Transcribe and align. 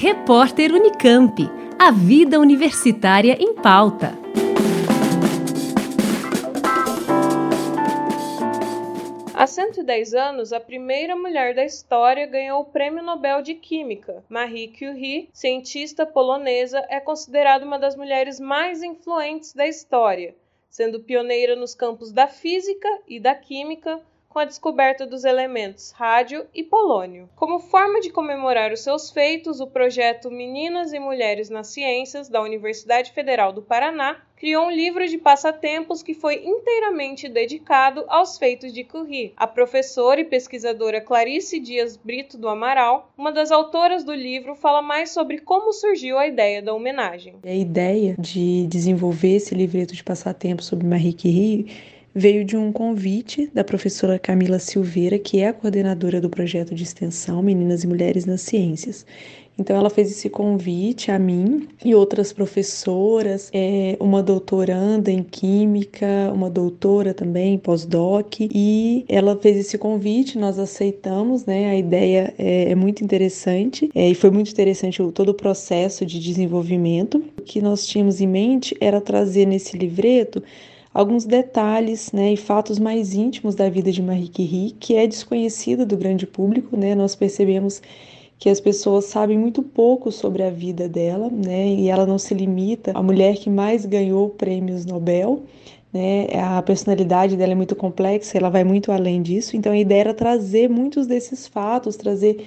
Repórter 0.00 0.72
Unicamp. 0.72 1.50
A 1.76 1.90
vida 1.90 2.38
universitária 2.38 3.36
em 3.40 3.52
pauta. 3.52 4.12
Há 9.34 9.44
110 9.44 10.14
anos, 10.14 10.52
a 10.52 10.60
primeira 10.60 11.16
mulher 11.16 11.52
da 11.52 11.64
história 11.64 12.28
ganhou 12.28 12.60
o 12.60 12.66
Prêmio 12.66 13.02
Nobel 13.02 13.42
de 13.42 13.54
Química. 13.54 14.22
Marie 14.28 14.68
Curie, 14.68 15.30
cientista 15.32 16.06
polonesa, 16.06 16.86
é 16.88 17.00
considerada 17.00 17.66
uma 17.66 17.76
das 17.76 17.96
mulheres 17.96 18.38
mais 18.38 18.84
influentes 18.84 19.52
da 19.52 19.66
história, 19.66 20.32
sendo 20.70 21.00
pioneira 21.00 21.56
nos 21.56 21.74
campos 21.74 22.12
da 22.12 22.28
física 22.28 22.88
e 23.08 23.18
da 23.18 23.34
química, 23.34 24.00
com 24.28 24.38
a 24.38 24.44
descoberta 24.44 25.06
dos 25.06 25.24
elementos 25.24 25.90
rádio 25.92 26.46
e 26.54 26.62
polônio. 26.62 27.28
Como 27.34 27.58
forma 27.58 28.00
de 28.00 28.10
comemorar 28.10 28.72
os 28.72 28.80
seus 28.80 29.10
feitos, 29.10 29.58
o 29.58 29.66
projeto 29.66 30.30
Meninas 30.30 30.92
e 30.92 30.98
Mulheres 30.98 31.48
nas 31.48 31.68
Ciências 31.68 32.28
da 32.28 32.42
Universidade 32.42 33.12
Federal 33.12 33.52
do 33.52 33.62
Paraná 33.62 34.20
criou 34.36 34.66
um 34.66 34.70
livro 34.70 35.06
de 35.08 35.18
passatempos 35.18 36.02
que 36.02 36.14
foi 36.14 36.44
inteiramente 36.44 37.28
dedicado 37.28 38.04
aos 38.06 38.38
feitos 38.38 38.72
de 38.72 38.84
Curie. 38.84 39.32
A 39.36 39.46
professora 39.46 40.20
e 40.20 40.24
pesquisadora 40.24 41.00
Clarice 41.00 41.58
Dias 41.58 41.96
Brito 41.96 42.38
do 42.38 42.48
Amaral, 42.48 43.10
uma 43.18 43.32
das 43.32 43.50
autoras 43.50 44.04
do 44.04 44.14
livro, 44.14 44.54
fala 44.54 44.80
mais 44.80 45.10
sobre 45.10 45.38
como 45.38 45.72
surgiu 45.72 46.18
a 46.18 46.28
ideia 46.28 46.62
da 46.62 46.72
homenagem. 46.72 47.34
A 47.44 47.52
ideia 47.52 48.14
de 48.18 48.66
desenvolver 48.68 49.36
esse 49.36 49.54
livreto 49.54 49.94
de 49.94 50.04
passatempos 50.04 50.66
sobre 50.66 50.86
Marie 50.86 51.14
Curie 51.14 51.97
veio 52.14 52.44
de 52.44 52.56
um 52.56 52.72
convite 52.72 53.50
da 53.52 53.62
professora 53.62 54.18
Camila 54.18 54.58
Silveira, 54.58 55.18
que 55.18 55.40
é 55.40 55.48
a 55.48 55.52
coordenadora 55.52 56.20
do 56.20 56.30
projeto 56.30 56.74
de 56.74 56.82
extensão 56.82 57.42
Meninas 57.42 57.84
e 57.84 57.86
Mulheres 57.86 58.24
nas 58.24 58.40
Ciências. 58.40 59.04
Então, 59.58 59.76
ela 59.76 59.90
fez 59.90 60.08
esse 60.12 60.30
convite 60.30 61.10
a 61.10 61.18
mim 61.18 61.66
e 61.84 61.92
outras 61.92 62.32
professoras, 62.32 63.50
é, 63.52 63.96
uma 63.98 64.22
doutoranda 64.22 65.10
em 65.10 65.24
Química, 65.24 66.30
uma 66.32 66.48
doutora 66.48 67.12
também, 67.12 67.58
pós-doc, 67.58 68.40
e 68.40 69.04
ela 69.08 69.36
fez 69.36 69.56
esse 69.56 69.76
convite, 69.76 70.38
nós 70.38 70.60
aceitamos, 70.60 71.44
né? 71.44 71.70
A 71.70 71.76
ideia 71.76 72.32
é, 72.38 72.70
é 72.70 72.74
muito 72.76 73.02
interessante 73.02 73.90
é, 73.96 74.08
e 74.08 74.14
foi 74.14 74.30
muito 74.30 74.52
interessante 74.52 75.02
todo 75.12 75.30
o 75.30 75.34
processo 75.34 76.06
de 76.06 76.20
desenvolvimento. 76.20 77.20
O 77.36 77.42
que 77.42 77.60
nós 77.60 77.84
tínhamos 77.84 78.20
em 78.20 78.28
mente 78.28 78.76
era 78.80 79.00
trazer 79.00 79.44
nesse 79.44 79.76
livreto 79.76 80.40
alguns 80.98 81.24
detalhes 81.24 82.10
né, 82.10 82.32
e 82.32 82.36
fatos 82.36 82.76
mais 82.80 83.14
íntimos 83.14 83.54
da 83.54 83.70
vida 83.70 83.92
de 83.92 84.02
Marie 84.02 84.28
Curie, 84.28 84.72
que 84.72 84.96
é 84.96 85.06
desconhecida 85.06 85.86
do 85.86 85.96
grande 85.96 86.26
público. 86.26 86.76
Né? 86.76 86.92
Nós 86.96 87.14
percebemos 87.14 87.80
que 88.36 88.48
as 88.48 88.60
pessoas 88.60 89.04
sabem 89.04 89.38
muito 89.38 89.62
pouco 89.62 90.10
sobre 90.10 90.42
a 90.42 90.50
vida 90.50 90.88
dela, 90.88 91.28
né? 91.28 91.66
E 91.68 91.88
ela 91.88 92.06
não 92.06 92.18
se 92.18 92.34
limita 92.34 92.92
à 92.94 93.02
mulher 93.02 93.36
que 93.36 93.50
mais 93.50 93.84
ganhou 93.84 94.30
prêmios 94.30 94.86
Nobel, 94.86 95.42
né? 95.92 96.28
A 96.40 96.62
personalidade 96.62 97.36
dela 97.36 97.50
é 97.50 97.56
muito 97.56 97.74
complexa, 97.74 98.38
ela 98.38 98.48
vai 98.48 98.62
muito 98.62 98.92
além 98.92 99.22
disso. 99.22 99.56
Então 99.56 99.72
a 99.72 99.78
ideia 99.78 100.00
era 100.02 100.14
trazer 100.14 100.68
muitos 100.68 101.08
desses 101.08 101.48
fatos, 101.48 101.96
trazer 101.96 102.46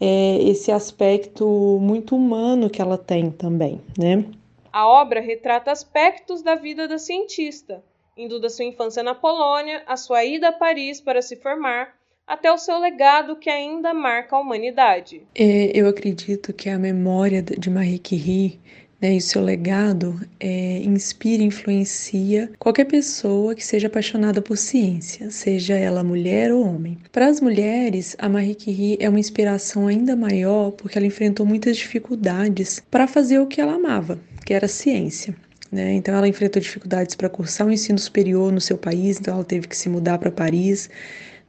é, 0.00 0.38
esse 0.44 0.70
aspecto 0.70 1.44
muito 1.80 2.14
humano 2.14 2.70
que 2.70 2.80
ela 2.80 2.96
tem 2.96 3.28
também, 3.28 3.80
né? 3.98 4.24
A 4.72 4.88
obra 4.88 5.20
retrata 5.20 5.72
aspectos 5.72 6.40
da 6.40 6.54
vida 6.54 6.86
da 6.86 6.98
cientista, 6.98 7.82
indo 8.16 8.40
da 8.40 8.48
sua 8.48 8.64
infância 8.64 9.02
na 9.02 9.14
Polônia, 9.14 9.82
a 9.86 9.96
sua 9.96 10.24
ida 10.24 10.48
a 10.48 10.52
Paris 10.52 11.00
para 11.00 11.22
se 11.22 11.36
formar, 11.36 11.94
até 12.26 12.50
o 12.52 12.58
seu 12.58 12.78
legado 12.78 13.36
que 13.36 13.50
ainda 13.50 13.92
marca 13.92 14.36
a 14.36 14.40
humanidade. 14.40 15.22
É, 15.34 15.70
eu 15.74 15.88
acredito 15.88 16.52
que 16.52 16.68
a 16.68 16.78
memória 16.78 17.42
de 17.42 17.68
Marie 17.68 17.98
Curie 17.98 18.60
né, 19.02 19.16
e 19.16 19.20
seu 19.20 19.42
legado 19.42 20.20
é, 20.38 20.78
inspira 20.78 21.42
influencia 21.42 22.52
qualquer 22.56 22.84
pessoa 22.84 23.52
que 23.52 23.66
seja 23.66 23.88
apaixonada 23.88 24.40
por 24.40 24.56
ciência, 24.56 25.28
seja 25.28 25.74
ela 25.74 26.04
mulher 26.04 26.52
ou 26.52 26.64
homem. 26.64 26.98
Para 27.10 27.26
as 27.26 27.40
mulheres, 27.40 28.14
a 28.18 28.28
Marie 28.28 28.54
Curie 28.54 28.96
é 29.00 29.08
uma 29.08 29.18
inspiração 29.18 29.88
ainda 29.88 30.14
maior 30.14 30.70
porque 30.70 30.96
ela 30.96 31.06
enfrentou 31.06 31.44
muitas 31.44 31.76
dificuldades 31.76 32.80
para 32.88 33.08
fazer 33.08 33.40
o 33.40 33.46
que 33.48 33.60
ela 33.60 33.74
amava, 33.74 34.20
que 34.46 34.54
era 34.54 34.68
ciência. 34.68 35.34
Né? 35.72 35.94
Então, 35.94 36.14
ela 36.14 36.28
enfrentou 36.28 36.60
dificuldades 36.60 37.14
para 37.14 37.30
cursar 37.30 37.66
o 37.66 37.70
um 37.70 37.72
ensino 37.72 37.98
superior 37.98 38.52
no 38.52 38.60
seu 38.60 38.76
país, 38.76 39.18
então 39.18 39.34
ela 39.34 39.44
teve 39.44 39.66
que 39.66 39.76
se 39.76 39.88
mudar 39.88 40.18
para 40.18 40.30
Paris, 40.30 40.90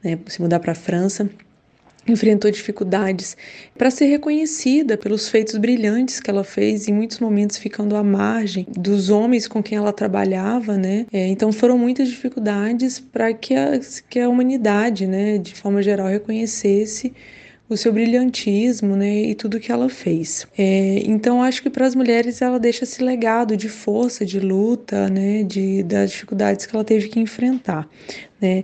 né? 0.02 0.18
se 0.28 0.42
mudar 0.42 0.62
para 0.62 0.72
a 0.72 0.76
França. 0.76 1.30
Enfrentou 2.08 2.52
dificuldades 2.52 3.36
para 3.78 3.90
ser 3.90 4.06
reconhecida 4.08 4.98
pelos 4.98 5.30
feitos 5.30 5.58
brilhantes 5.58 6.20
que 6.20 6.30
ela 6.30 6.44
fez, 6.44 6.90
em 6.90 6.94
muitos 6.94 7.20
momentos 7.20 7.58
ficando 7.58 7.96
à 7.96 8.04
margem 8.04 8.66
dos 8.78 9.10
homens 9.10 9.48
com 9.48 9.64
quem 9.64 9.78
ela 9.78 9.94
trabalhava, 9.94 10.78
né? 10.78 11.06
É, 11.14 11.28
então 11.28 11.54
foram 11.54 11.78
muitas 11.78 12.10
dificuldades 12.10 13.00
para 13.00 13.34
que 13.34 13.56
a, 13.56 13.80
que 14.10 14.20
a 14.20 14.28
humanidade, 14.28 15.08
né, 15.08 15.38
de 15.38 15.56
forma 15.56 15.82
geral, 15.82 16.08
reconhecesse 16.08 17.14
o 17.74 17.78
seu 17.78 17.92
brilhantismo, 17.92 18.96
né, 18.96 19.24
e 19.24 19.36
tudo 19.36 19.60
que 19.60 19.72
ela 19.72 19.90
fez. 19.90 20.48
É, 20.58 21.00
então 21.06 21.42
acho 21.42 21.62
que 21.62 21.70
para 21.70 21.86
as 21.86 21.96
mulheres 21.96 22.42
ela 22.42 22.60
deixa 22.60 22.84
esse 22.84 23.04
legado 23.04 23.58
de 23.58 23.70
força, 23.70 24.26
de 24.26 24.40
luta, 24.40 25.10
né, 25.10 25.44
de 25.44 25.84
das 25.84 26.12
dificuldades 26.12 26.66
que 26.66 26.76
ela 26.76 26.84
teve 26.84 27.10
que 27.10 27.20
enfrentar. 27.20 27.88
Né? 28.42 28.64